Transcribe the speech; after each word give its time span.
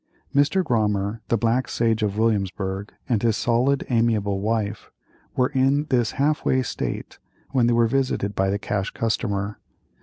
Mr. 0.33 0.63
Grommer, 0.63 1.19
the 1.27 1.37
Black 1.37 1.67
Sage 1.69 2.01
of 2.01 2.17
Williamsburgh, 2.17 2.91
and 3.07 3.21
his 3.21 3.37
solid 3.37 3.85
and 3.87 3.99
amiable 3.99 4.39
wife, 4.39 4.89
were 5.35 5.49
in 5.49 5.85
this 5.91 6.13
half 6.13 6.43
way 6.43 6.63
state 6.63 7.19
when 7.51 7.67
they 7.67 7.73
were 7.73 7.85
visited 7.85 8.33
by 8.33 8.49
the 8.49 8.57
Cash 8.57 8.89
Customer. 8.89 9.59